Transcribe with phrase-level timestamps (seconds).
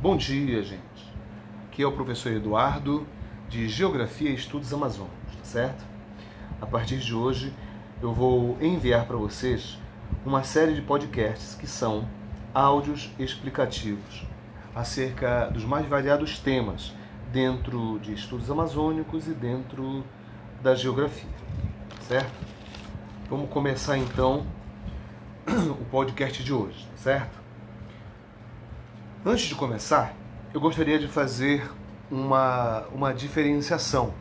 [0.00, 1.12] Bom dia, gente.
[1.66, 3.04] Aqui é o professor Eduardo
[3.48, 5.84] de Geografia e Estudos Amazônicos, tá certo?
[6.60, 7.52] A partir de hoje
[8.00, 9.76] eu vou enviar para vocês
[10.24, 12.08] uma série de podcasts que são
[12.54, 14.24] áudios explicativos
[14.72, 16.94] acerca dos mais variados temas
[17.32, 20.04] dentro de estudos amazônicos e dentro
[20.62, 21.28] da geografia,
[22.02, 22.38] certo?
[23.28, 24.46] Vamos começar então
[25.80, 27.37] o podcast de hoje, certo?
[29.26, 30.14] Antes de começar,
[30.54, 31.68] eu gostaria de fazer
[32.08, 34.14] uma, uma diferenciação,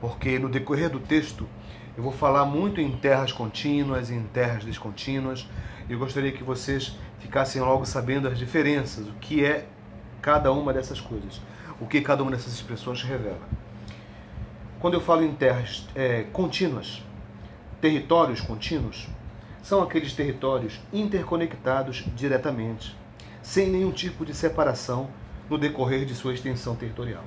[0.00, 1.48] porque no decorrer do texto
[1.96, 5.48] eu vou falar muito em terras contínuas e em terras descontínuas.
[5.88, 9.68] E eu gostaria que vocês ficassem logo sabendo as diferenças, o que é
[10.20, 11.40] cada uma dessas coisas,
[11.80, 13.48] o que cada uma dessas expressões revela.
[14.80, 17.04] Quando eu falo em terras é, contínuas,
[17.80, 19.06] territórios contínuos,
[19.62, 23.03] são aqueles territórios interconectados diretamente,
[23.44, 25.08] sem nenhum tipo de separação
[25.50, 27.22] no decorrer de sua extensão territorial.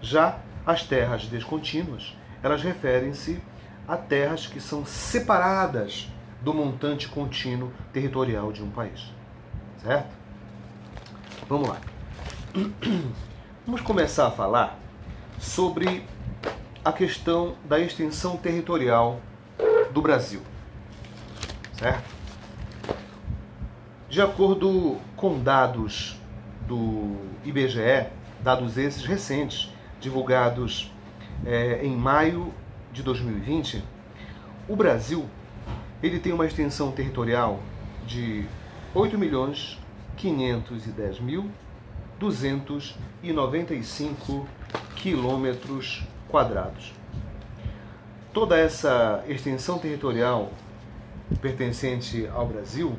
[0.00, 3.40] Já as terras descontínuas, elas referem-se
[3.86, 6.08] a terras que são separadas
[6.40, 9.12] do montante contínuo territorial de um país.
[9.82, 10.08] Certo?
[11.48, 11.80] Vamos lá.
[13.66, 14.78] Vamos começar a falar
[15.38, 16.02] sobre
[16.82, 19.20] a questão da extensão territorial
[19.92, 20.40] do Brasil.
[21.74, 22.15] Certo?
[24.16, 26.16] De acordo com dados
[26.66, 28.06] do IBGE,
[28.40, 30.90] dados esses recentes, divulgados
[31.44, 32.50] é, em maio
[32.94, 33.84] de 2020,
[34.66, 35.26] o Brasil
[36.02, 37.60] ele tem uma extensão territorial
[38.06, 38.46] de
[38.94, 39.78] 8 milhões
[40.16, 41.50] 510 mil
[42.18, 44.48] 295
[44.94, 46.94] quilômetros quadrados.
[48.32, 50.50] Toda essa extensão territorial
[51.42, 52.98] pertencente ao Brasil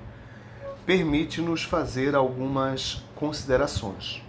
[0.87, 4.23] permite-nos fazer algumas considerações.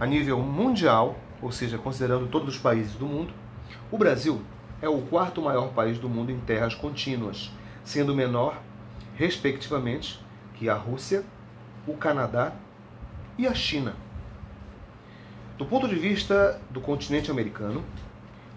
[0.00, 3.34] A nível mundial, ou seja, considerando todos os países do mundo,
[3.92, 4.40] o Brasil
[4.80, 7.50] é o quarto maior país do mundo em terras contínuas,
[7.84, 8.62] sendo menor,
[9.14, 10.18] respectivamente,
[10.54, 11.22] que a Rússia,
[11.86, 12.54] o Canadá
[13.36, 13.94] e a China.
[15.58, 17.84] Do ponto de vista do continente americano,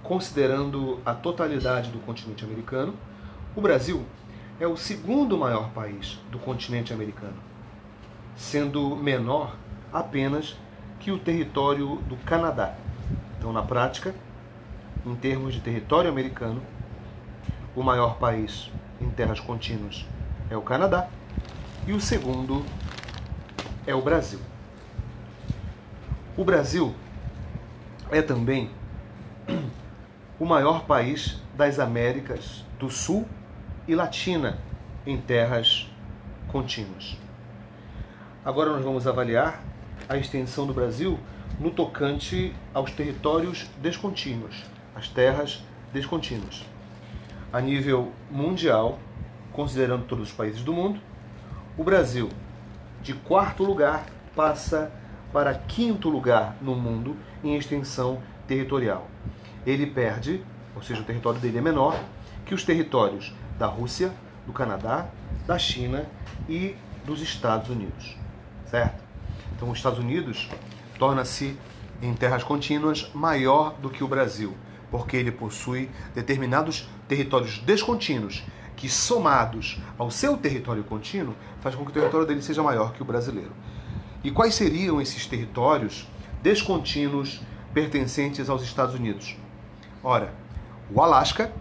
[0.01, 2.93] considerando a totalidade do continente americano,
[3.53, 4.05] o Brasil
[4.59, 7.37] é o segundo maior país do continente americano,
[8.35, 9.55] sendo menor
[9.91, 10.57] apenas
[10.99, 12.75] que o território do Canadá.
[13.37, 14.13] Então, na prática,
[15.05, 16.61] em termos de território americano,
[17.75, 18.71] o maior país
[19.01, 20.05] em terras contínuas
[20.49, 21.09] é o Canadá
[21.87, 22.63] e o segundo
[23.85, 24.39] é o Brasil.
[26.37, 26.93] O Brasil
[28.11, 28.69] é também
[30.39, 33.27] o maior país das Américas do Sul
[33.87, 34.57] e Latina
[35.05, 35.89] em terras
[36.47, 37.17] contínuas.
[38.45, 39.61] Agora nós vamos avaliar
[40.07, 41.19] a extensão do Brasil
[41.59, 46.63] no tocante aos territórios descontínuos as terras descontínuas.
[47.51, 48.99] A nível mundial,
[49.51, 50.99] considerando todos os países do mundo,
[51.77, 52.29] o Brasil,
[53.01, 54.05] de quarto lugar,
[54.35, 54.91] passa
[55.31, 59.07] para quinto lugar no mundo em extensão territorial.
[59.65, 60.43] Ele perde,
[60.75, 61.99] ou seja, o território dele é menor
[62.45, 64.13] que os territórios da Rússia,
[64.45, 65.07] do Canadá,
[65.45, 66.05] da China
[66.47, 66.75] e
[67.05, 68.17] dos Estados Unidos.
[68.65, 69.03] Certo?
[69.55, 70.49] Então, os Estados Unidos
[70.97, 71.57] torna-se
[72.01, 74.55] em terras contínuas maior do que o Brasil
[74.93, 78.43] porque ele possui determinados territórios descontínuos
[78.75, 83.01] que, somados ao seu território contínuo, faz com que o território dele seja maior que
[83.01, 83.49] o brasileiro.
[84.23, 86.07] E quais seriam esses territórios
[86.43, 87.41] descontínuos
[87.73, 89.35] pertencentes aos Estados Unidos?
[90.03, 90.31] Ora,
[90.93, 91.51] o Alasca,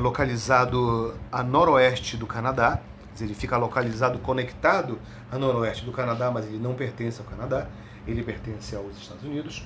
[0.00, 2.80] localizado a noroeste do Canadá,
[3.20, 4.98] ele fica localizado, conectado
[5.30, 7.66] a noroeste do Canadá, mas ele não pertence ao Canadá,
[8.06, 9.64] ele pertence aos Estados Unidos.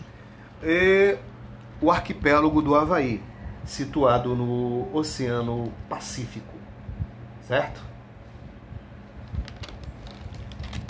[0.62, 1.16] E
[1.80, 3.22] o arquipélago do Havaí,
[3.64, 6.54] situado no Oceano Pacífico,
[7.46, 7.80] certo?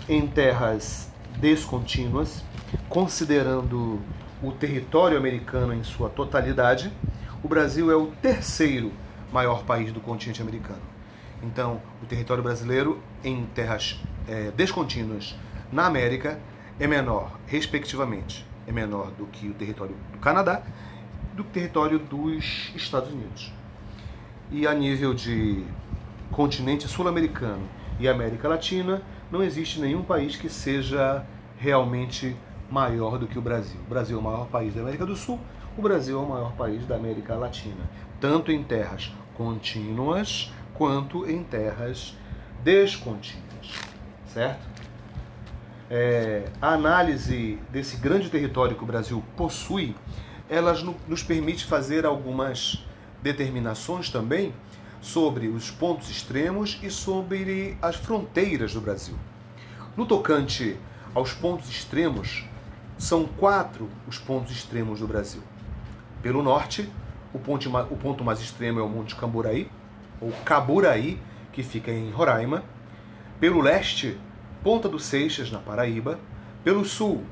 [0.09, 2.45] Em terras descontínuas,
[2.89, 4.01] considerando
[4.43, 6.93] o território americano em sua totalidade,
[7.45, 8.91] o Brasil é o terceiro
[9.31, 10.81] maior país do continente americano.
[11.43, 15.37] Então, o território brasileiro em terras é, descontínuas
[15.71, 16.41] na América
[16.81, 20.63] é menor, respectivamente, é menor do que o território do Canadá,
[21.35, 23.53] do território dos Estados Unidos.
[24.51, 25.67] E a nível de
[26.31, 27.69] continente sul-americano
[28.01, 31.27] e América Latina, não existe nenhum país que seja
[31.59, 32.35] realmente
[32.71, 33.79] maior do que o Brasil.
[33.87, 35.39] O Brasil é o maior país da América do Sul,
[35.77, 37.89] o Brasil é o maior país da América Latina,
[38.21, 42.17] tanto em terras contínuas quanto em terras
[42.63, 43.73] descontínuas,
[44.27, 44.75] certo?
[45.91, 49.95] é, a análise desse grande território que o Brasil possui,
[50.49, 52.85] elas nos permite fazer algumas
[53.23, 54.55] determinações também
[55.01, 59.15] sobre os pontos extremos e sobre as fronteiras do Brasil.
[59.97, 60.77] No tocante
[61.15, 62.45] aos pontos extremos,
[62.99, 65.43] são quatro os pontos extremos do Brasil.
[66.25, 66.91] Pelo norte,
[67.35, 69.71] o ponto, o ponto mais extremo é o Monte Camburaí,
[70.19, 71.21] ou Caburaí,
[71.53, 72.65] que fica em Roraima.
[73.39, 74.19] Pelo leste,
[74.63, 76.19] Ponta do Seixas, na Paraíba.
[76.65, 77.25] Pelo sul,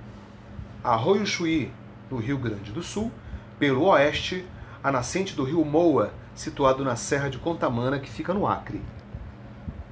[0.84, 1.72] Arroio Chuí,
[2.10, 3.10] no Rio Grande do Sul.
[3.58, 4.44] Pelo oeste,
[4.84, 8.82] a nascente do rio Moa, situado na Serra de Contamana, que fica no Acre.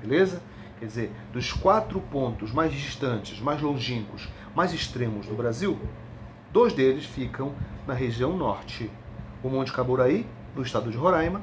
[0.02, 0.42] Beleza?
[0.78, 5.80] Quer dizer, dos quatro pontos mais distantes, mais longínquos, mais extremos do Brasil,
[6.52, 7.52] dois deles ficam
[7.86, 8.90] na região norte.
[9.42, 11.40] O Monte Caburaí, no estado de Roraima,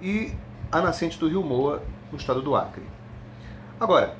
[0.00, 0.32] e
[0.70, 2.82] a nascente do rio Moa, no estado do Acre.
[3.78, 4.16] Agora,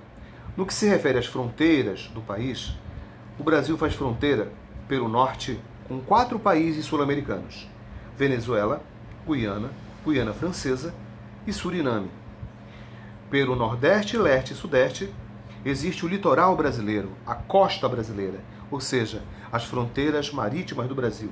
[0.57, 2.77] no que se refere às fronteiras do país,
[3.39, 4.53] o Brasil faz fronteira
[4.87, 7.69] pelo norte com quatro países sul-americanos:
[8.17, 8.83] Venezuela,
[9.27, 9.71] Guiana,
[10.05, 10.95] Guiana Francesa
[11.47, 12.11] e Suriname.
[13.31, 15.13] Pelo nordeste, leste e sudeste
[15.65, 18.41] existe o litoral brasileiro, a costa brasileira,
[18.73, 19.23] ou seja,
[19.53, 21.31] as fronteiras marítimas do Brasil.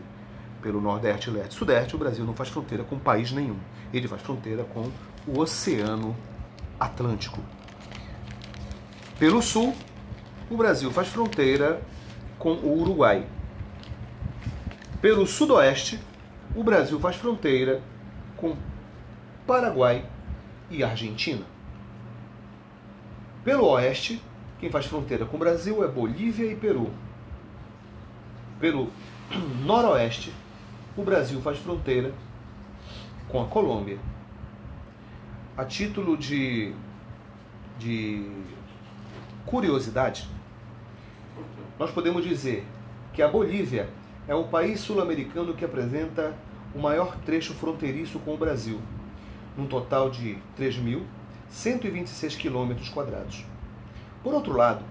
[0.61, 3.57] Pelo nordeste, leste e sudeste, o Brasil não faz fronteira com país nenhum.
[3.95, 4.91] Ele faz fronteira com
[5.27, 6.15] o Oceano
[6.79, 7.41] Atlântico.
[9.19, 9.75] Pelo sul,
[10.51, 11.81] o Brasil faz fronteira
[12.39, 13.27] com o Uruguai.
[15.01, 15.99] Pelo sudoeste,
[16.55, 17.81] o Brasil faz fronteira
[18.37, 18.55] com
[19.47, 20.05] Paraguai
[20.71, 21.47] e Argentina.
[23.43, 24.23] Pelo oeste,
[24.59, 26.91] quem faz fronteira com o Brasil é Bolívia e Peru.
[28.61, 28.91] Pelo
[29.65, 30.35] noroeste,
[30.95, 32.13] o Brasil faz fronteira
[33.27, 33.99] com a Colômbia.
[35.57, 36.75] A título de,
[37.79, 38.31] de
[39.47, 40.29] curiosidade,
[41.79, 42.67] nós podemos dizer
[43.15, 43.89] que a Bolívia
[44.29, 46.35] é o país sul-americano que apresenta
[46.75, 48.79] o maior trecho fronteiriço com o Brasil,
[49.57, 53.43] num total de 3.126 quilômetros quadrados.
[54.23, 54.85] Por outro lado,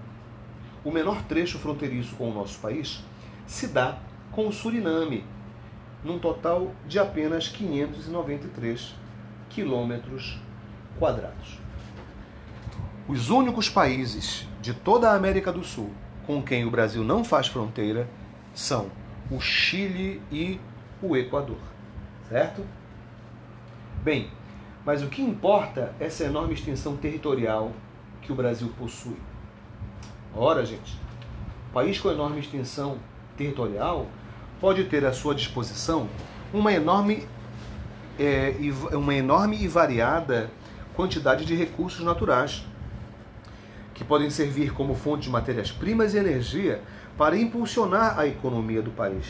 [0.84, 3.02] o menor trecho fronteiriço com o nosso país
[3.50, 3.98] se dá
[4.30, 5.24] com o Suriname,
[6.04, 8.94] num total de apenas 593
[9.48, 10.38] quilômetros
[11.00, 11.58] quadrados.
[13.08, 15.90] Os únicos países de toda a América do Sul
[16.28, 18.08] com quem o Brasil não faz fronteira
[18.54, 18.88] são
[19.28, 20.60] o Chile e
[21.02, 21.58] o Equador.
[22.28, 22.64] Certo?
[24.04, 24.30] Bem,
[24.86, 27.72] mas o que importa é essa enorme extensão territorial
[28.22, 29.18] que o Brasil possui.
[30.36, 30.96] Ora, gente,
[31.68, 33.09] um país com enorme extensão
[33.40, 34.06] territorial
[34.60, 36.08] pode ter à sua disposição
[36.52, 37.26] uma enorme,
[38.18, 38.54] é,
[38.92, 40.50] uma enorme e variada
[40.94, 42.66] quantidade de recursos naturais
[43.94, 46.82] que podem servir como fonte de matérias-primas e energia
[47.16, 49.26] para impulsionar a economia do país.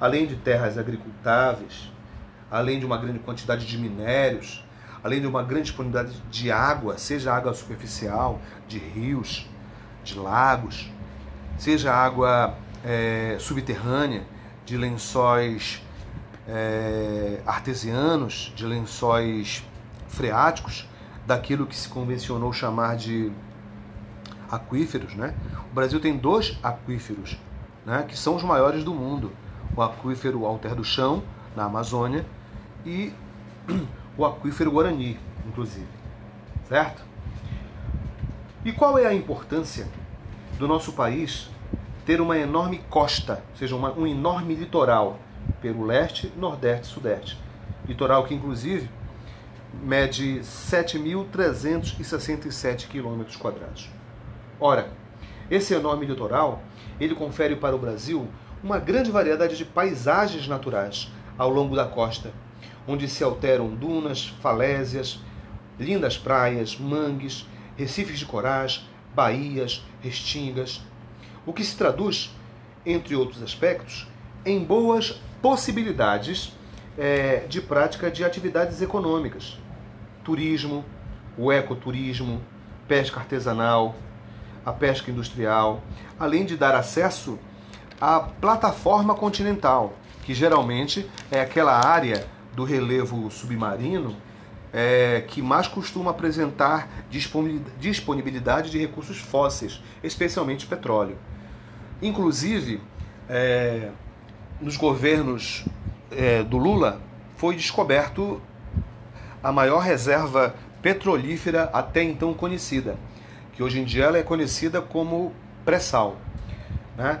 [0.00, 1.90] Além de terras agricultáveis,
[2.50, 4.64] além de uma grande quantidade de minérios,
[5.04, 9.46] além de uma grande disponibilidade de água, seja água superficial, de rios,
[10.02, 10.90] de lagos,
[11.58, 14.24] seja água é, subterrânea,
[14.64, 15.82] de lençóis
[16.46, 19.64] é, artesianos, de lençóis
[20.08, 20.88] freáticos,
[21.26, 23.32] daquilo que se convencionou chamar de
[24.50, 25.34] aquíferos, né?
[25.70, 27.38] O Brasil tem dois aquíferos,
[27.86, 29.32] né, que são os maiores do mundo:
[29.76, 31.22] o aquífero Alter do Chão,
[31.54, 32.26] na Amazônia,
[32.84, 33.12] e
[34.16, 35.86] o aquífero Guarani, inclusive.
[36.68, 37.02] Certo?
[38.64, 39.88] E qual é a importância
[40.58, 41.48] do nosso país
[42.10, 45.20] ter uma enorme costa, ou seja, uma, um enorme litoral,
[45.62, 47.38] pelo leste, nordeste e sudeste?
[47.86, 48.90] Litoral que, inclusive,
[49.80, 53.88] mede 7.367 quilômetros quadrados.
[54.58, 54.90] Ora,
[55.48, 56.60] esse enorme litoral,
[56.98, 58.26] ele confere para o Brasil
[58.60, 62.32] uma grande variedade de paisagens naturais ao longo da costa,
[62.88, 65.20] onde se alteram dunas, falésias,
[65.78, 70.82] lindas praias, mangues, recifes de corais, baías, restingas,
[71.46, 72.30] o que se traduz,
[72.84, 74.06] entre outros aspectos,
[74.44, 76.52] em boas possibilidades
[76.98, 79.58] é, de prática de atividades econômicas,
[80.24, 80.84] turismo,
[81.36, 82.40] o ecoturismo,
[82.86, 83.94] pesca artesanal,
[84.64, 85.82] a pesca industrial,
[86.18, 87.38] além de dar acesso
[88.00, 89.94] à plataforma continental,
[90.24, 94.16] que geralmente é aquela área do relevo submarino
[94.72, 96.88] é, que mais costuma apresentar
[97.78, 101.18] disponibilidade de recursos fósseis, especialmente petróleo.
[102.02, 102.80] Inclusive,
[103.28, 103.90] é,
[104.60, 105.64] nos governos
[106.10, 107.00] é, do Lula,
[107.36, 108.40] foi descoberto
[109.42, 112.96] a maior reserva petrolífera até então conhecida,
[113.52, 115.32] que hoje em dia ela é conhecida como
[115.64, 116.16] pré-sal.
[116.96, 117.20] Né?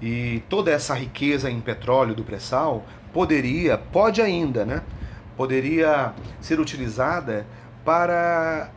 [0.00, 4.82] E toda essa riqueza em petróleo do pré-sal poderia, pode ainda, né?
[5.36, 7.46] poderia ser utilizada
[7.84, 8.70] para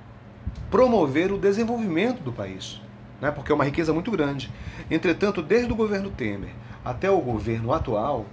[0.70, 2.82] promover o desenvolvimento do país,
[3.22, 3.32] né?
[3.32, 4.52] porque é uma riqueza muito grande.
[4.90, 6.52] Entretanto, desde o governo Temer
[6.84, 8.26] até o governo atual,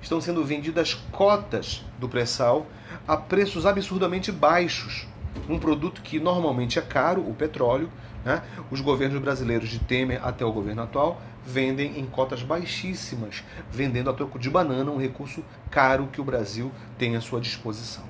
[0.00, 2.66] estão sendo vendidas cotas do pré-sal
[3.06, 5.06] a preços absurdamente baixos.
[5.48, 7.90] Um produto que normalmente é caro, o petróleo,
[8.24, 8.42] né?
[8.70, 14.12] os governos brasileiros de Temer até o governo atual vendem em cotas baixíssimas, vendendo a
[14.12, 18.02] troco de banana, um recurso caro que o Brasil tem à sua disposição.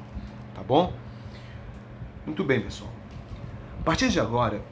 [0.55, 0.93] Tá bom?
[2.25, 2.91] Muito bem, pessoal.
[3.81, 4.63] A partir de agora,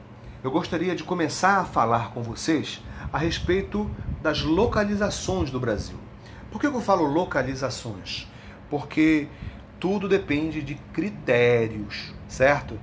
[0.45, 2.79] eu gostaria de começar a falar com vocês
[3.11, 3.89] a respeito
[4.21, 5.97] das localizações do Brasil.
[6.51, 8.27] Por que eu falo localizações?
[8.69, 9.27] Porque
[9.79, 12.79] tudo depende de critérios, certo?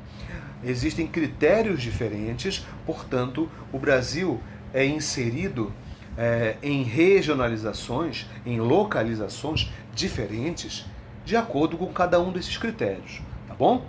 [0.65, 4.41] Existem critérios diferentes, portanto, o Brasil
[4.75, 5.73] é inserido
[6.19, 10.85] é, em regionalizações, em localizações diferentes,
[11.25, 13.87] de acordo com cada um desses critérios, tá bom?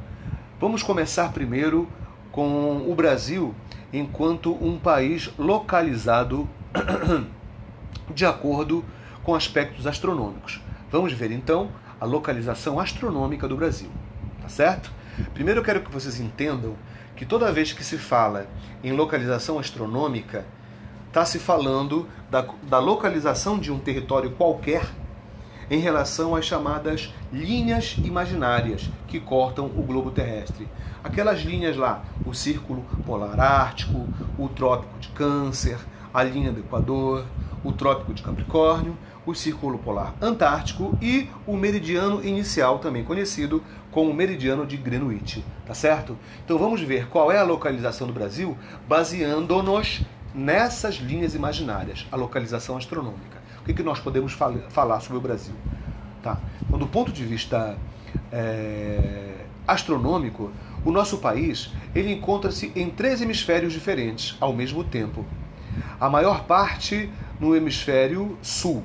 [0.59, 1.89] Vamos começar primeiro
[2.33, 3.55] com o Brasil
[3.93, 6.49] enquanto um país localizado
[8.13, 8.83] de acordo
[9.23, 10.59] com aspectos astronômicos.
[10.91, 11.69] Vamos ver então
[12.01, 13.89] a localização astronômica do Brasil,
[14.41, 14.91] tá certo?
[15.33, 16.75] Primeiro eu quero que vocês entendam
[17.15, 18.47] que toda vez que se fala
[18.83, 20.43] em localização astronômica,
[21.07, 24.83] está se falando da, da localização de um território qualquer
[25.69, 30.67] em relação às chamadas linhas imaginárias que cortam o globo terrestre.
[31.03, 35.77] Aquelas linhas lá, o Círculo Polar Ártico, o Trópico de Câncer,
[36.13, 37.25] a linha do Equador,
[37.63, 44.13] o Trópico de Capricórnio, o Círculo Polar Antártico e o meridiano inicial, também conhecido como
[44.13, 46.17] meridiano de Greenwich, tá certo?
[46.43, 50.01] Então vamos ver qual é a localização do Brasil baseando-nos
[50.33, 53.32] nessas linhas imaginárias, a localização astronômica.
[53.63, 55.55] O que, que nós podemos fal falar sobre o Brasil?
[56.21, 56.37] Tá?
[56.61, 57.77] Então, do ponto de vista
[58.29, 60.51] é, astronômico,
[60.83, 65.25] o nosso país ele encontra-se em três hemisférios diferentes ao mesmo tempo.
[65.97, 68.83] A maior parte no hemisfério sul,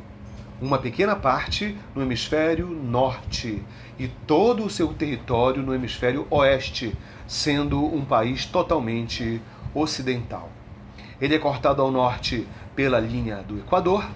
[0.63, 3.61] uma pequena parte no hemisfério norte
[3.99, 9.43] e todo o seu território no hemisfério oeste, sendo um país totalmente
[9.75, 10.49] ocidental.
[11.21, 14.09] Ele é cortado ao norte pela linha do Equador,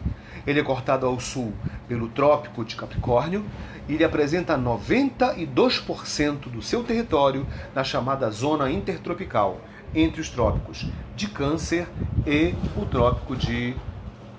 [0.47, 1.53] ele é cortado ao sul
[1.89, 3.45] pelo Trópico de Capricórnio
[3.89, 9.61] e ele apresenta 92% do seu território na chamada zona intertropical,
[9.95, 11.87] entre os trópicos de Câncer
[12.27, 13.77] e o Trópico de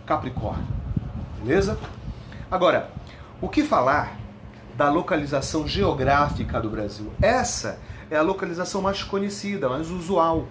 [0.05, 0.67] Capricórnio.
[1.43, 1.77] Beleza?
[2.49, 2.89] Agora,
[3.41, 4.17] o que falar
[4.75, 7.11] da localização geográfica do Brasil?
[7.21, 7.79] Essa
[8.09, 10.47] é a localização mais conhecida, mais usual.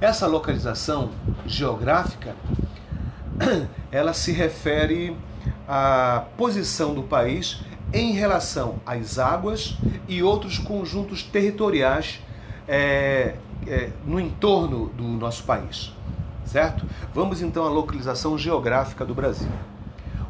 [0.00, 1.10] Essa localização
[1.46, 2.36] geográfica
[3.96, 5.16] ela se refere
[5.66, 7.62] à posição do país
[7.94, 12.20] em relação às águas e outros conjuntos territoriais
[12.68, 13.36] é,
[13.66, 15.94] é, no entorno do nosso país,
[16.44, 16.84] certo?
[17.14, 19.48] Vamos então à localização geográfica do Brasil.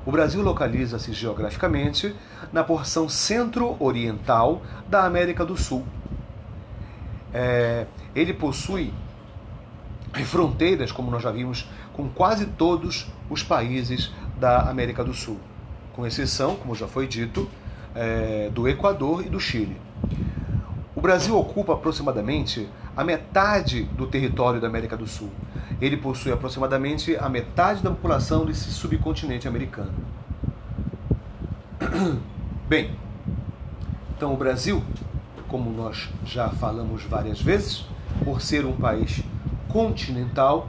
[0.05, 2.15] O Brasil localiza-se geograficamente
[2.53, 5.85] na porção centro-oriental da América do Sul.
[7.35, 8.95] É, ele possui
[10.25, 15.39] fronteiras, como nós já vimos, com quase todos os países da América do Sul,
[15.93, 17.49] com exceção, como já foi dito,
[17.95, 19.77] é, do Equador e do Chile.
[20.95, 25.31] O Brasil ocupa aproximadamente a metade do território da América do Sul.
[25.81, 29.93] Ele possui aproximadamente a metade da população desse subcontinente americano.
[32.67, 32.93] Bem,
[34.17, 34.83] então o Brasil,
[35.47, 37.87] como nós já falamos várias vezes,
[38.25, 39.23] por ser um país
[39.69, 40.69] continental,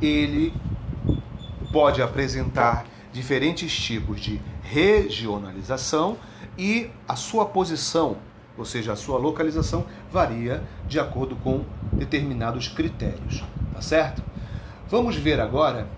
[0.00, 0.54] ele
[1.74, 6.16] pode apresentar diferentes tipos de regionalização
[6.56, 8.16] e a sua posição,
[8.56, 13.42] ou seja, a sua localização, varia de acordo com determinados critérios.
[13.72, 14.22] Tá certo?
[14.88, 15.88] Vamos ver agora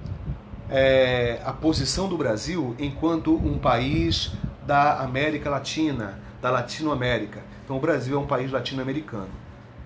[0.70, 4.32] é, a posição do Brasil enquanto um país
[4.66, 7.42] da América Latina, da Latinoamérica.
[7.62, 9.28] Então, o Brasil é um país latino-americano,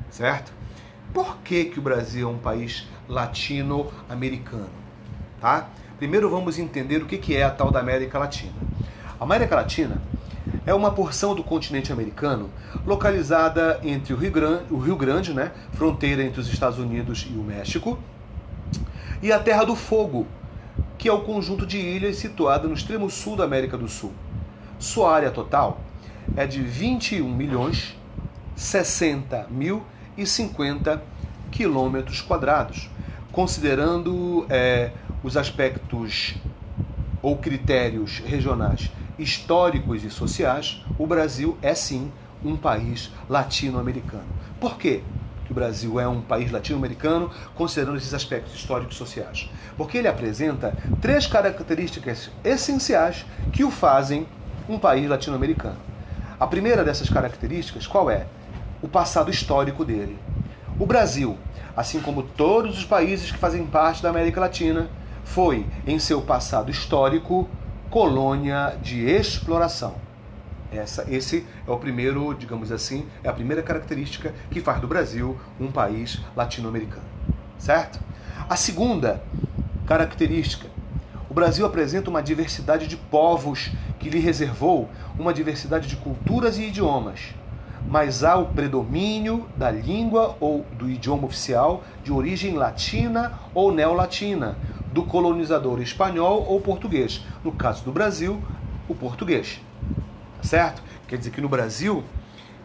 [0.08, 0.52] certo?
[1.12, 4.79] Por que, que o Brasil é um país latino-americano?
[5.40, 5.68] Tá?
[5.98, 8.52] Primeiro vamos entender o que, é a tal da América Latina.
[9.18, 10.00] A América Latina
[10.66, 12.50] é uma porção do continente americano
[12.86, 17.34] localizada entre o Rio Grande, o Rio Grande né, fronteira entre os Estados Unidos e
[17.34, 17.98] o México,
[19.22, 20.26] e a Terra do Fogo,
[20.96, 24.12] que é o conjunto de ilhas situado no extremo sul da América do Sul.
[24.78, 25.80] Sua área total
[26.36, 27.96] é de 21 milhões
[28.56, 29.82] 60 mil
[30.16, 31.02] e 50
[31.50, 32.90] quilômetros quadrados,
[33.32, 34.90] considerando é,
[35.22, 36.34] os aspectos
[37.22, 42.10] ou critérios regionais históricos e sociais, o Brasil é sim
[42.42, 44.24] um país latino-americano.
[44.58, 45.02] Por quê?
[45.50, 49.50] que o Brasil é um país latino-americano, considerando esses aspectos históricos e sociais.
[49.76, 54.28] Porque ele apresenta três características essenciais que o fazem
[54.68, 55.76] um país latino-americano.
[56.38, 58.26] A primeira dessas características, qual é?
[58.80, 60.16] O passado histórico dele.
[60.78, 61.36] O Brasil,
[61.76, 64.88] assim como todos os países que fazem parte da América Latina,
[65.34, 67.48] foi, em seu passado histórico,
[67.88, 69.94] colônia de exploração.
[70.72, 75.38] Essa, esse é o primeiro, digamos assim, é a primeira característica que faz do Brasil
[75.60, 77.06] um país latino-americano,
[77.58, 78.00] certo?
[78.48, 79.22] A segunda
[79.86, 80.68] característica,
[81.28, 83.70] o Brasil apresenta uma diversidade de povos
[84.00, 87.34] que lhe reservou uma diversidade de culturas e idiomas,
[87.88, 94.56] mas há o predomínio da língua ou do idioma oficial de origem latina ou neolatina,
[94.92, 97.24] do colonizador espanhol ou português.
[97.44, 98.40] No caso do Brasil,
[98.88, 99.60] o português
[100.42, 100.82] certo?
[101.06, 102.04] Quer dizer que no Brasil,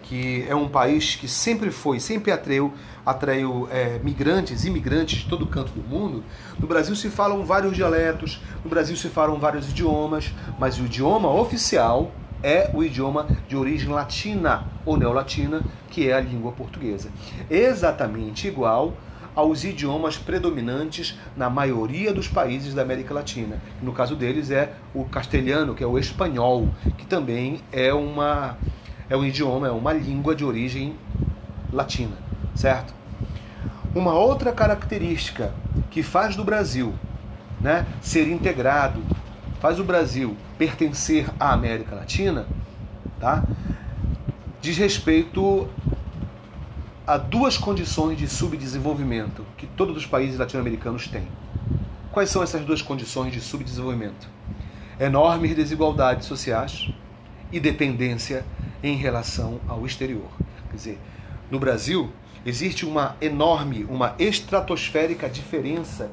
[0.04, 2.74] que é um país que sempre foi, sempre atraiu,
[3.06, 6.24] atraiu é, migrantes, imigrantes de todo canto do mundo,
[6.60, 11.30] no Brasil se falam vários dialetos, no Brasil se falam vários idiomas, mas o idioma
[11.30, 12.12] oficial
[12.44, 17.10] é o idioma de origem latina ou neolatina, que é a língua portuguesa.
[17.50, 18.94] Exatamente igual
[19.36, 23.62] aos idiomas predominantes na maioria dos países da América Latina.
[23.82, 28.58] No caso deles é o castelhano, que é o espanhol, que também é uma
[29.10, 30.96] é um idioma, é uma língua de origem
[31.72, 32.18] latina,
[32.56, 32.94] certo?
[33.94, 35.54] Uma outra característica
[35.92, 36.94] que faz do Brasil,
[37.62, 39.02] né, ser integrado,
[39.60, 42.46] faz o Brasil pertencer à América Latina,
[43.20, 43.44] tá?
[44.62, 45.70] Diz respeito
[47.06, 51.28] há duas condições de subdesenvolvimento que todos os países latino-americanos têm.
[52.12, 54.28] Quais são essas duas condições de subdesenvolvimento?
[55.00, 56.90] Enormes desigualdades sociais
[57.52, 58.46] e dependência
[58.82, 60.30] em relação ao exterior.
[60.70, 61.00] Quer dizer,
[61.52, 62.12] no Brasil
[62.46, 66.10] existe uma enorme, uma estratosférica diferença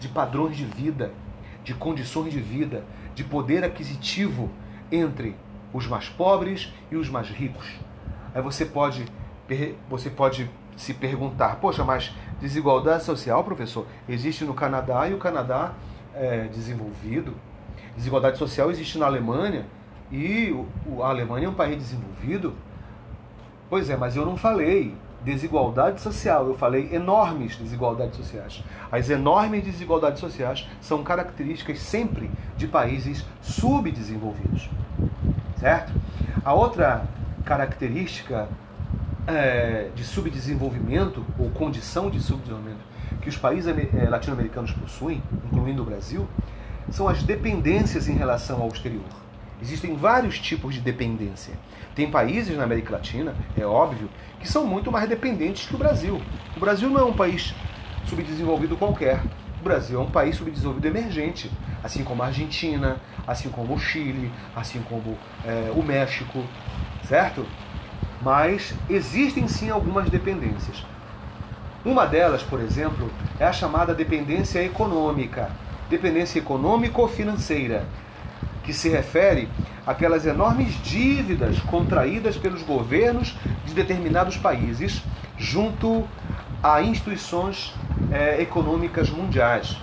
[0.00, 1.12] de padrões de vida,
[1.64, 4.50] de condições de vida, de poder aquisitivo
[4.90, 5.36] entre
[5.72, 7.66] os mais pobres e os mais ricos.
[8.34, 9.04] Aí você pode
[9.88, 15.72] você pode se perguntar, poxa, mas desigualdade social, professor, existe no Canadá e o Canadá
[16.14, 17.34] é desenvolvido.
[17.94, 19.66] Desigualdade social existe na Alemanha
[20.10, 20.54] e
[21.02, 22.54] a Alemanha é um país desenvolvido.
[23.68, 28.62] Pois é, mas eu não falei desigualdade social, eu falei enormes desigualdades sociais.
[28.90, 34.68] As enormes desigualdades sociais são características sempre de países subdesenvolvidos.
[35.58, 35.92] Certo?
[36.44, 37.04] A outra
[37.44, 38.48] característica
[39.26, 45.84] é, de subdesenvolvimento ou condição de subdesenvolvimento que os países é, latino-americanos possuem, incluindo o
[45.84, 46.28] Brasil,
[46.90, 49.21] são as dependências em relação ao exterior.
[49.62, 51.54] Existem vários tipos de dependência.
[51.94, 56.20] Tem países na América Latina, é óbvio, que são muito mais dependentes que o Brasil.
[56.54, 57.54] O Brasil não é um país
[58.06, 59.22] subdesenvolvido qualquer.
[59.60, 61.50] O Brasil é um país subdesenvolvido emergente,
[61.82, 62.96] assim como a Argentina,
[63.26, 66.44] assim como o Chile, assim como é, o México,
[67.08, 67.46] certo?
[68.22, 70.84] mas existem sim algumas dependências.
[71.84, 75.50] Uma delas, por exemplo, é a chamada dependência econômica,
[75.90, 77.84] dependência econômico-financeira,
[78.62, 79.48] que se refere
[79.86, 85.02] àquelas enormes dívidas contraídas pelos governos de determinados países
[85.36, 86.06] junto
[86.62, 87.74] a instituições
[88.10, 89.76] é, econômicas mundiais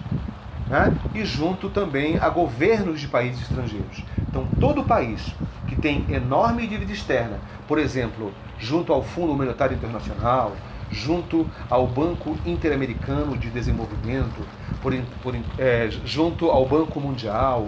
[0.70, 0.96] né?
[1.14, 4.04] e junto também a governos de países estrangeiros.
[4.28, 5.34] Então, todo país
[5.68, 10.56] que tem enorme dívida externa, por exemplo, junto ao Fundo Monetário Internacional,
[10.92, 14.46] junto ao Banco Interamericano de Desenvolvimento,
[14.82, 17.68] por, por, é, junto ao Banco Mundial,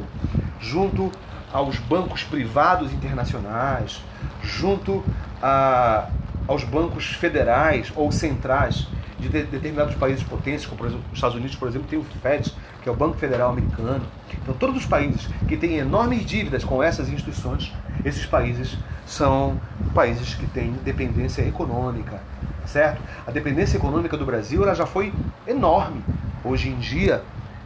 [0.60, 1.12] junto
[1.52, 4.02] aos bancos privados internacionais,
[4.42, 5.04] junto
[5.42, 6.08] a,
[6.48, 8.88] aos bancos federais ou centrais
[9.20, 12.04] de, de determinados países potentes, como por exemplo os Estados Unidos, por exemplo, tem o
[12.04, 14.02] FED, que é o Banco Federal Americano.
[14.42, 17.72] Então, todos os países que têm enormes dívidas com essas instituições,
[18.04, 19.60] esses países são
[19.94, 22.22] países que têm dependência econômica,
[22.66, 23.02] certo?
[23.28, 25.14] A dependência econômica do Brasil ela já foi
[25.46, 26.04] enorme.
[26.44, 27.24] Hoje em dia,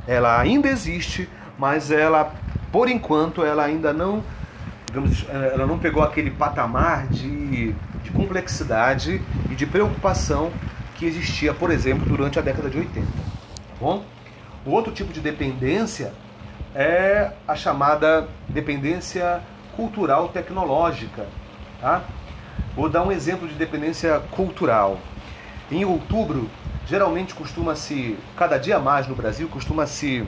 [0.07, 2.33] ela ainda existe, mas ela,
[2.71, 4.23] por enquanto, ela ainda não,
[4.87, 10.51] digamos, ela não pegou aquele patamar de, de complexidade e de preocupação
[10.95, 13.05] que existia, por exemplo, durante a década de 80.
[13.05, 13.11] Tá
[13.79, 14.03] bom?
[14.65, 16.13] O outro tipo de dependência
[16.73, 19.41] é a chamada dependência
[19.75, 21.27] cultural tecnológica.
[21.79, 22.03] Tá?
[22.75, 24.99] Vou dar um exemplo de dependência cultural.
[25.71, 26.49] Em outubro
[26.87, 30.25] geralmente costuma-se, cada dia mais no Brasil, costuma-se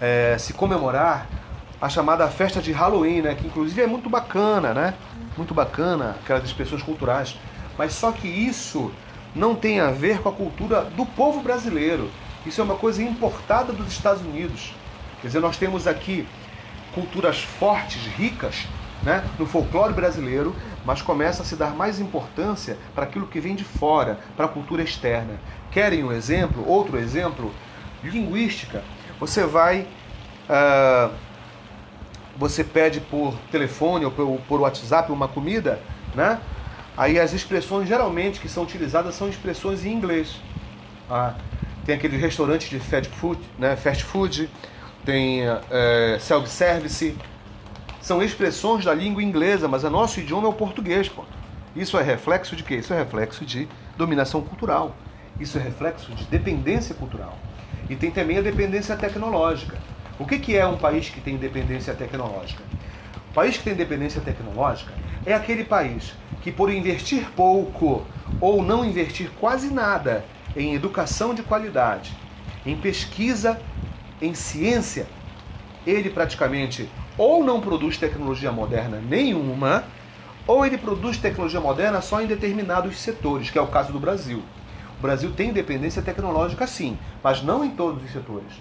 [0.00, 1.26] é, se comemorar
[1.80, 3.34] a chamada festa de Halloween, né?
[3.34, 4.94] Que inclusive é muito bacana, né?
[5.36, 7.36] Muito bacana, aquelas expressões culturais.
[7.78, 8.92] Mas só que isso
[9.34, 12.10] não tem a ver com a cultura do povo brasileiro.
[12.44, 14.74] Isso é uma coisa importada dos Estados Unidos.
[15.20, 16.26] Quer dizer, nós temos aqui
[16.94, 18.66] culturas fortes, ricas,
[19.02, 23.54] né, no folclore brasileiro, mas começa a se dar mais importância para aquilo que vem
[23.54, 25.38] de fora, para a cultura externa.
[25.70, 26.66] Querem um exemplo?
[26.66, 27.52] Outro exemplo?
[28.02, 28.82] Linguística.
[29.18, 29.86] Você vai.
[30.48, 31.12] Uh,
[32.36, 35.78] você pede por telefone ou por, WhatsApp uma comida,
[36.14, 36.40] né?
[36.96, 40.40] Aí as expressões geralmente que são utilizadas são expressões em inglês.
[41.08, 41.34] Ah,
[41.84, 43.76] tem aqueles restaurantes de fast food, né?
[43.76, 44.48] fast food
[45.04, 47.16] tem é, self-service.
[48.00, 51.08] São expressões da língua inglesa, mas o nosso idioma é o português.
[51.08, 51.24] Pô.
[51.76, 52.76] Isso é reflexo de quê?
[52.76, 54.96] Isso é reflexo de dominação cultural.
[55.38, 57.38] Isso é reflexo de dependência cultural.
[57.88, 59.76] E tem também a dependência tecnológica.
[60.18, 62.62] O que, que é um país que tem dependência tecnológica?
[63.30, 64.92] O país que tem dependência tecnológica
[65.24, 68.04] é aquele país que, por investir pouco
[68.40, 70.24] ou não investir quase nada
[70.56, 72.12] em educação de qualidade,
[72.66, 73.60] em pesquisa,
[74.20, 75.06] em ciência,
[75.86, 79.84] ele praticamente ou não produz tecnologia moderna nenhuma,
[80.46, 84.42] ou ele produz tecnologia moderna só em determinados setores, que é o caso do Brasil.
[84.98, 88.52] O Brasil tem dependência tecnológica sim, mas não em todos os setores.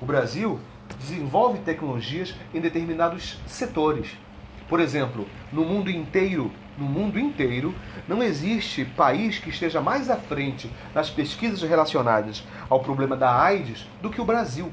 [0.00, 0.60] O Brasil
[0.98, 4.16] desenvolve tecnologias em determinados setores.
[4.68, 7.74] Por exemplo, no mundo inteiro, no mundo inteiro,
[8.06, 13.86] não existe país que esteja mais à frente nas pesquisas relacionadas ao problema da AIDS
[14.00, 14.70] do que o Brasil.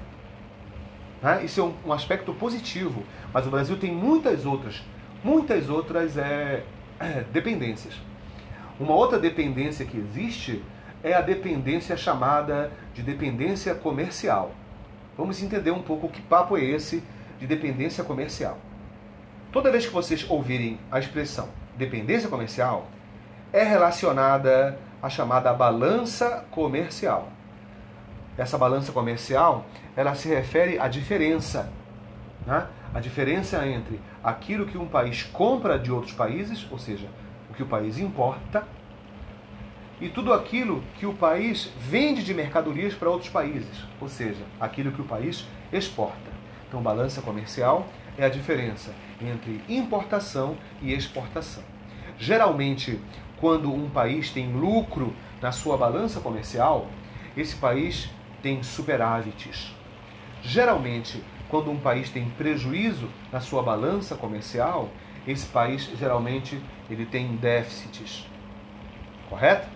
[1.25, 1.43] Né?
[1.43, 4.83] Isso é um, um, aspecto positivo, mas o Brasil tem muitas outras,
[5.23, 6.63] muitas outras é,
[7.33, 7.95] dependências.
[8.79, 10.63] Uma outra dependência que existe
[11.03, 14.51] é a dependência chamada de dependência comercial.
[15.17, 17.03] Vamos entender um pouco que papo é esse
[17.39, 18.59] de dependência comercial.
[19.51, 22.87] Toda vez que vocês ouvirem a expressão dependência comercial,
[23.51, 27.29] é relacionada à chamada balança comercial.
[28.37, 31.71] Essa balança comercial, ela se refere à diferença,
[32.45, 32.67] né?
[32.93, 37.07] a diferença entre aquilo que um país compra de outros países, ou seja,
[37.49, 38.65] o que o país importa,
[39.99, 44.91] e tudo aquilo que o país vende de mercadorias para outros países, ou seja, aquilo
[44.91, 46.35] que o país exporta.
[46.67, 51.63] Então, balança comercial é a diferença entre importação e exportação.
[52.17, 52.99] Geralmente,
[53.39, 56.87] quando um país tem lucro na sua balança comercial,
[57.35, 58.09] esse país
[58.41, 59.73] tem superávites.
[60.47, 64.89] Geralmente, quando um país tem prejuízo na sua balança comercial,
[65.27, 68.27] esse país geralmente ele tem déficits.
[69.27, 69.67] Correto?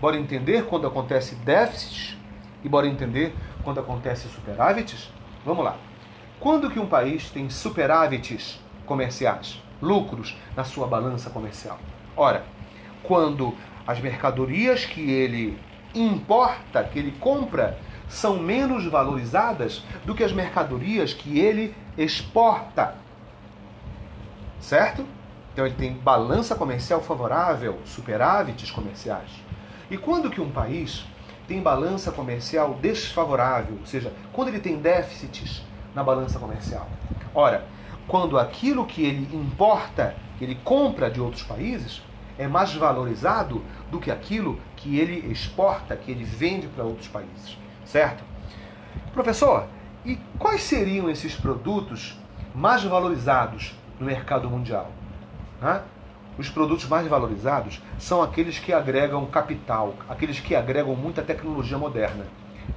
[0.00, 2.16] Bora entender quando acontece déficits
[2.64, 5.08] e bora entender quando acontece superávites?
[5.44, 5.76] Vamos lá.
[6.40, 11.78] Quando que um país tem superávites comerciais, lucros na sua balança comercial?
[12.16, 12.44] Ora,
[13.04, 13.54] quando
[13.86, 15.56] as mercadorias que ele
[15.94, 17.78] importa, que ele compra,
[18.12, 22.94] são menos valorizadas do que as mercadorias que ele exporta.
[24.60, 25.04] Certo?
[25.52, 29.30] Então ele tem balança comercial favorável, superávites comerciais.
[29.90, 31.04] E quando que um país
[31.48, 35.62] tem balança comercial desfavorável, ou seja, quando ele tem déficits
[35.94, 36.88] na balança comercial?
[37.34, 37.66] Ora,
[38.06, 42.02] quando aquilo que ele importa, que ele compra de outros países,
[42.38, 47.56] é mais valorizado do que aquilo que ele exporta, que ele vende para outros países,
[47.84, 48.22] certo?
[49.12, 49.66] Professor,
[50.04, 52.18] e quais seriam esses produtos
[52.54, 54.90] mais valorizados no mercado mundial?
[55.62, 55.82] Hã?
[56.38, 62.24] os produtos mais valorizados são aqueles que agregam capital, aqueles que agregam muita tecnologia moderna.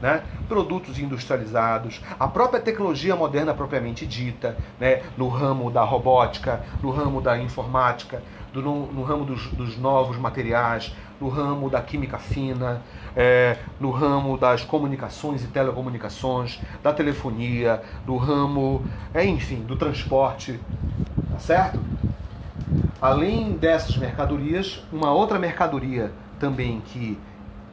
[0.01, 0.23] Né?
[0.49, 5.03] Produtos industrializados, a própria tecnologia moderna propriamente dita, né?
[5.15, 8.21] no ramo da robótica, no ramo da informática,
[8.55, 12.81] do, no, no, ramo dos, dos, novos materiais, no ramo da química fina,
[13.15, 20.57] é, no ramo das comunicações e telecomunicações, da telefonia, do ramo, é, enfim, do transporte,
[21.31, 21.79] tá certo?
[23.01, 27.19] Além dessas mercadorias, uma outra mercadoria também que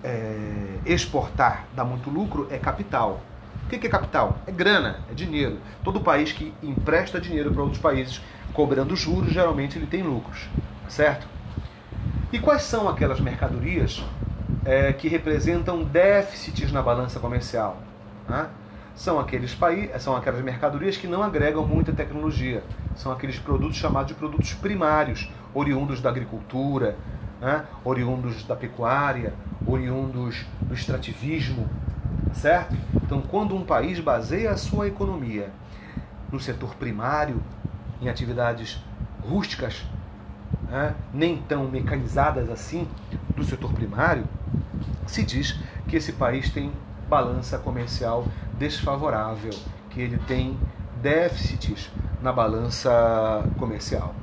[0.03, 3.21] é, exportar dá muito lucro é capital.
[3.65, 4.37] O que é capital?
[4.47, 5.59] É grana, é dinheiro.
[5.85, 8.21] Todo país que empresta dinheiro para outros países
[8.53, 10.49] cobrando juros, geralmente ele tem lucros,
[10.93, 11.27] certo?
[12.31, 14.05] E quais são aquelas mercadorias
[14.65, 17.79] é, que representam déficits na balança comercial?
[18.29, 18.49] Né?
[18.95, 22.63] são aqueles países, são aquelas mercadorias que não agregam muita tecnologia.
[22.95, 26.97] São aqueles produtos chamados de produtos primários, oriundos da agricultura,
[27.41, 27.65] né?
[27.85, 29.33] oriundos da pecuária,
[29.67, 31.69] oriundos do extrativismo,
[32.35, 32.77] certo?
[32.95, 35.51] Então, quando um país baseia a sua economia
[36.31, 37.43] no setor primário,
[38.01, 38.83] em atividades
[39.23, 39.87] rústicas,
[40.73, 40.95] né?
[41.13, 42.89] nem tão mecanizadas assim,
[43.37, 44.25] do setor primário,
[45.07, 46.73] se diz que esse país tem
[47.09, 48.25] balança comercial
[48.59, 49.53] desfavorável,
[49.91, 50.59] que ele tem
[51.03, 51.91] déficits
[52.23, 54.15] na balança comercial.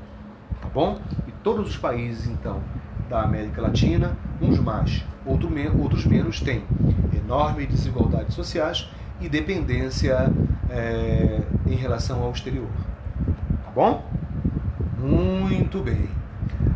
[0.60, 1.00] Tá bom?
[1.28, 2.64] E todos os países, então,
[3.08, 6.64] da América Latina, uns mais, outro outros menos, têm
[7.16, 8.90] enormes desigualdades sociais
[9.22, 10.32] e dependência
[10.68, 12.70] é, em relação ao exterior.
[13.66, 14.04] Tá bom?
[14.98, 16.19] Muito bem.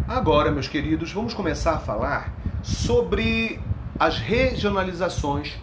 [0.08, 3.58] Agora, meus queridos, vamos começar a falar sobre
[3.98, 5.58] as regionalizações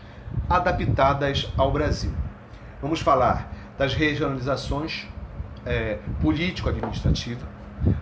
[0.48, 2.10] adaptadas ao Brasil.
[2.80, 5.06] Vamos falar das regionalizações
[5.66, 7.46] é, político-administrativa,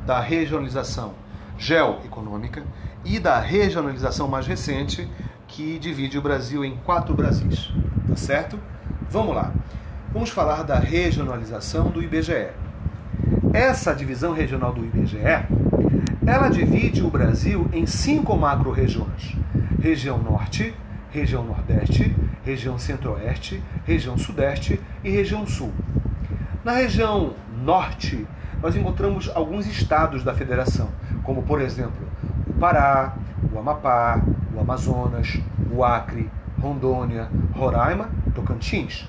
[0.07, 1.15] da regionalização
[1.59, 2.63] geoeconômica
[3.05, 5.11] e da regionalização mais recente
[5.49, 7.73] que divide o Brasil em quatro Brasis.
[8.07, 8.61] Tá certo?
[9.11, 9.53] Vamos lá.
[10.13, 12.51] Vamos falar da regionalização do IBGE.
[13.53, 15.19] Essa divisão regional do IBGE,
[16.29, 19.35] ela divide o Brasil em cinco macro-regiões:
[19.81, 20.75] região norte,
[21.11, 22.15] região nordeste,
[22.45, 25.73] região centro-oeste, região sudeste e região sul.
[26.63, 27.33] Na região
[27.65, 28.27] norte,
[28.61, 30.91] nós encontramos alguns estados da federação,
[31.23, 32.07] como por exemplo
[32.47, 33.17] o Pará,
[33.51, 34.21] o Amapá,
[34.55, 35.41] o Amazonas,
[35.73, 39.09] o Acre, Rondônia, Roraima, Tocantins.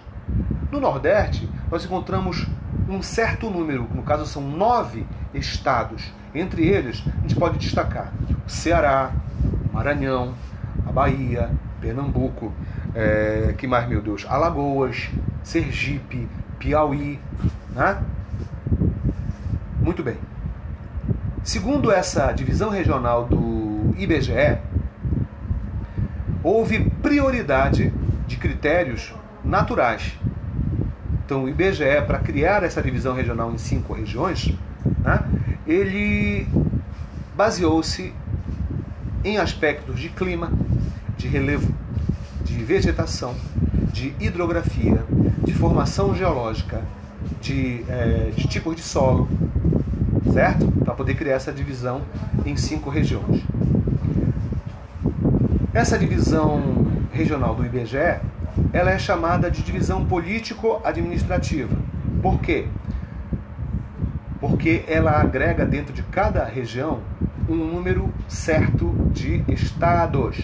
[0.71, 2.47] No Nordeste, nós encontramos
[2.87, 6.13] um certo número, no caso são nove estados.
[6.33, 8.13] Entre eles, a gente pode destacar
[8.45, 9.11] o Ceará,
[9.73, 10.35] Maranhão,
[10.87, 11.49] a Bahia,
[11.81, 12.53] Pernambuco,
[12.93, 14.25] é, que mais, meu Deus?
[14.27, 15.09] Alagoas,
[15.43, 16.27] Sergipe,
[16.59, 17.19] Piauí,
[17.73, 18.01] né?
[19.79, 20.17] Muito bem.
[21.43, 24.59] Segundo essa divisão regional do IBGE,
[26.43, 27.93] houve prioridade
[28.27, 29.13] de critérios
[29.43, 30.17] naturais.
[31.25, 34.53] Então, o IBGE, para criar essa divisão regional em cinco regiões,
[34.99, 35.23] né,
[35.67, 36.47] ele
[37.35, 38.13] baseou-se
[39.23, 40.51] em aspectos de clima,
[41.17, 41.73] de relevo,
[42.43, 43.35] de vegetação,
[43.91, 45.03] de hidrografia,
[45.43, 46.81] de formação geológica,
[47.41, 49.27] de, é, de tipos de solo,
[50.31, 50.71] certo?
[50.83, 52.01] Para poder criar essa divisão
[52.45, 53.43] em cinco regiões.
[55.73, 56.61] Essa divisão
[57.11, 58.19] regional do IBGE,
[58.73, 61.75] ela é chamada de divisão político-administrativa.
[62.21, 62.67] Por quê?
[64.59, 66.99] Porque ela agrega dentro de cada região
[67.47, 70.35] um número certo de estados,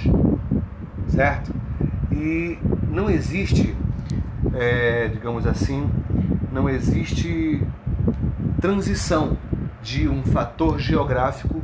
[1.09, 1.53] certo?
[2.13, 2.57] E
[2.89, 3.75] não existe,
[4.53, 5.89] é, digamos assim,
[6.49, 7.61] não existe
[8.61, 9.37] transição
[9.83, 11.61] de um fator geográfico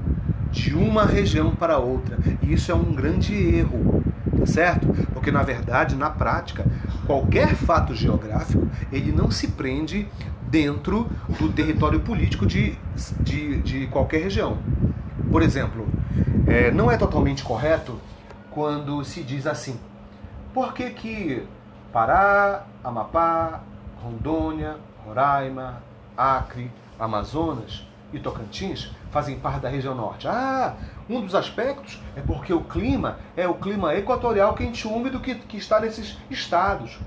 [0.51, 2.17] de uma região para outra.
[2.41, 4.03] E isso é um grande erro,
[4.37, 4.87] tá certo?
[5.13, 6.65] Porque na verdade, na prática,
[7.07, 10.05] qualquer fato geográfico, ele não se prende
[10.51, 11.09] dentro
[11.39, 12.77] do território político de,
[13.21, 14.57] de, de qualquer região.
[15.31, 15.87] Por exemplo,
[16.45, 17.97] é, não é totalmente correto
[18.51, 19.79] quando se diz assim:
[20.53, 21.47] por que, que
[21.93, 23.61] Pará, Amapá,
[24.03, 25.81] Rondônia, Roraima,
[26.17, 30.27] Acre, Amazonas e Tocantins fazem parte da região norte?
[30.27, 30.75] Ah,
[31.09, 35.55] um dos aspectos é porque o clima é o clima equatorial quente úmido que, que
[35.55, 36.99] está nesses estados.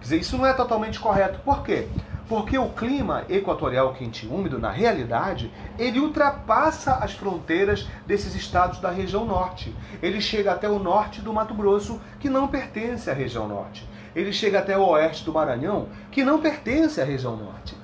[0.00, 1.38] Quer dizer, isso não é totalmente correto.
[1.40, 1.88] Por quê?
[2.32, 8.78] Porque o clima equatorial quente e úmido, na realidade, ele ultrapassa as fronteiras desses estados
[8.78, 9.76] da região norte.
[10.02, 13.86] Ele chega até o norte do Mato Grosso, que não pertence à região norte.
[14.16, 17.76] Ele chega até o oeste do Maranhão, que não pertence à região norte.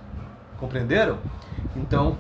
[0.59, 1.19] Compreenderam?
[1.77, 2.17] Então,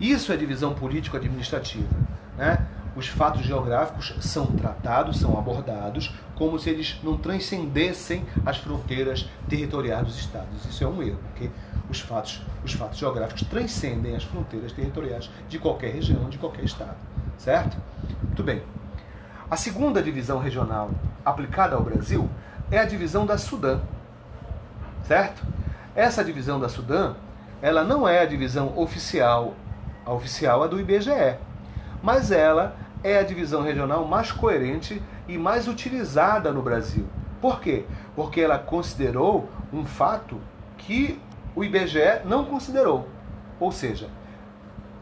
[0.00, 1.94] isso é divisão político-administrativa.
[2.36, 2.58] Né?
[2.94, 10.06] Os fatos geográficos são tratados, são abordados como se eles não transcendessem as fronteiras territoriais
[10.06, 10.64] dos estados.
[10.66, 11.50] Isso é um erro, porque
[11.88, 16.96] os fatos, os fatos geográficos transcendem as fronteiras territoriais de qualquer região, de qualquer estado.
[17.38, 17.76] Certo?
[18.22, 18.62] Muito bem.
[19.50, 20.90] A segunda divisão regional
[21.24, 22.28] aplicada ao Brasil
[22.70, 23.80] é a divisão da Sudã.
[25.04, 25.42] Certo?
[25.94, 27.14] Essa divisão da Sudã,
[27.60, 29.54] ela não é a divisão oficial,
[30.04, 31.36] a oficial é do IBGE,
[32.02, 37.06] mas ela é a divisão regional mais coerente e mais utilizada no Brasil.
[37.40, 37.84] Por quê?
[38.14, 40.40] Porque ela considerou um fato
[40.78, 41.20] que
[41.54, 43.08] o IBGE não considerou.
[43.58, 44.08] Ou seja,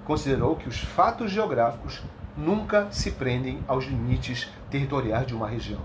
[0.04, 2.02] considerou que os fatos geográficos
[2.36, 5.80] nunca se prendem aos limites territoriais de uma região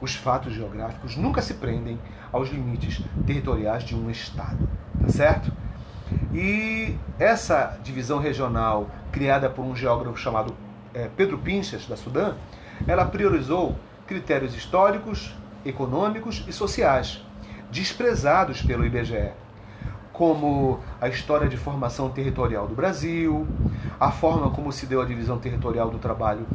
[0.00, 1.98] os fatos geográficos nunca se prendem
[2.32, 4.68] aos limites territoriais de um estado,
[5.00, 5.52] tá certo?
[6.32, 10.54] E essa divisão regional criada por um geógrafo chamado
[10.94, 12.34] é, Pedro Pinchas, da Sudã,
[12.86, 13.76] ela priorizou
[14.06, 17.24] critérios históricos, econômicos e sociais,
[17.70, 19.30] desprezados pelo IBGE,
[20.12, 23.46] como a história de formação territorial do Brasil,
[23.98, 26.46] a forma como se deu a divisão territorial do trabalho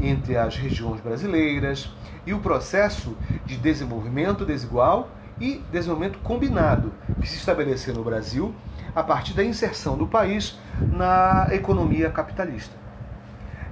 [0.00, 1.90] entre as regiões brasileiras
[2.26, 5.08] e o processo de desenvolvimento desigual
[5.40, 8.54] e desenvolvimento combinado que se estabeleceu no Brasil
[8.94, 12.83] a partir da inserção do país na economia capitalista.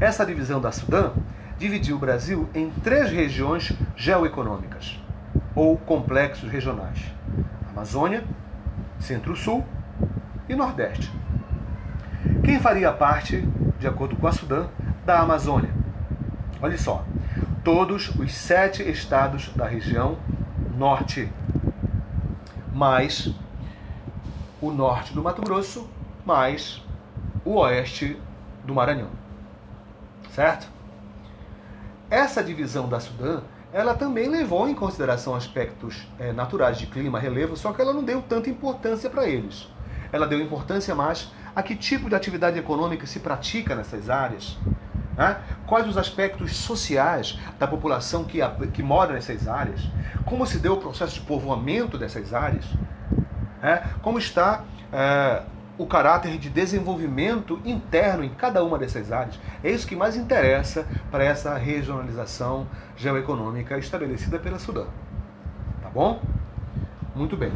[0.03, 1.13] Essa divisão da Sudã
[1.57, 4.99] dividiu o Brasil em três regiões geoeconômicas
[5.55, 6.99] ou complexos regionais:
[7.71, 8.25] Amazônia,
[8.99, 9.65] Centro-Sul
[10.49, 11.09] e Nordeste.
[12.45, 14.67] Quem faria parte, de acordo com a Sudã,
[15.07, 15.71] da Amazônia?
[16.61, 17.05] Olha só,
[17.63, 20.19] todos os sete estados da região
[20.77, 21.31] norte,
[22.75, 23.33] mais
[24.61, 25.89] o norte do Mato Grosso,
[26.27, 26.85] mais
[27.45, 28.21] o oeste
[28.65, 29.22] do Maranhão.
[30.35, 30.67] Certo?
[32.11, 33.43] Essa divisão da Sudã,
[33.73, 38.03] ela também levou em consideração aspectos é, naturais de clima, relevo, só que ela não
[38.03, 39.69] deu tanta importância para eles.
[40.11, 44.59] Ela deu importância mais a que tipo de atividade econômica se pratica nessas áreas,
[45.17, 45.39] né?
[45.67, 48.39] quais os aspectos sociais da população que,
[48.73, 49.81] que mora nessas áreas,
[50.25, 52.65] como se deu o processo de povoamento dessas áreas,
[53.63, 53.83] né?
[54.03, 55.43] como está é,
[55.83, 59.39] o caráter de desenvolvimento interno em cada uma dessas áreas.
[59.65, 62.67] É isso que mais interessa para essa regionalização
[62.97, 64.85] geoeconômica estabelecida pela Sudã.
[65.83, 66.23] Tá bom?
[67.17, 67.53] Muito bem.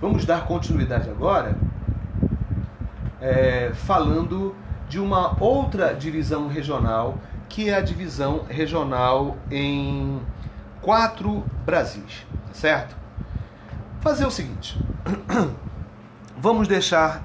[0.00, 1.56] Vamos dar continuidade agora
[3.20, 4.56] é, falando
[4.88, 7.18] de uma outra divisão regional,
[7.50, 10.20] que é a divisão regional em
[10.80, 12.96] quatro Brasis, certo?
[14.00, 14.78] Fazer o seguinte.
[16.42, 17.22] Vamos deixar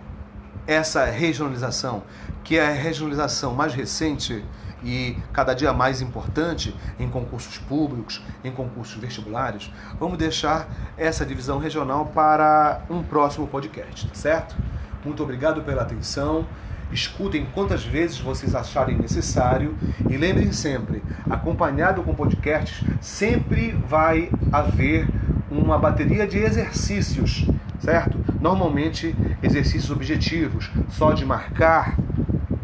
[0.68, 2.04] essa regionalização,
[2.44, 4.44] que é a regionalização mais recente
[4.84, 11.60] e cada dia mais importante em concursos públicos, em concursos vestibulares, vamos deixar essa divisão
[11.60, 14.58] regional para um próximo podcast, tá certo?
[15.06, 16.46] Muito obrigado pela atenção.
[16.92, 19.78] Escutem quantas vezes vocês acharem necessário
[20.10, 25.08] e lembrem sempre, acompanhado com podcasts, sempre vai haver
[25.50, 27.48] uma bateria de exercícios
[27.80, 28.18] certo?
[28.40, 31.98] Normalmente exercícios objetivos, só de marcar,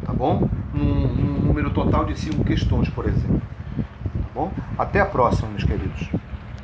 [0.06, 0.50] tá bom?
[0.74, 3.41] Um, número total de cinco questões, por exemplo.
[4.13, 4.52] Tá bom?
[4.78, 6.10] Até a próxima, meus queridos.